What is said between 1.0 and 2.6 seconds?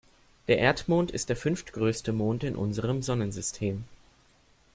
ist der fünftgrößte Mond in